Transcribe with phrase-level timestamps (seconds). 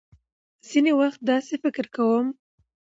[0.69, 2.27] ځينې وخت داسې فکر کوم.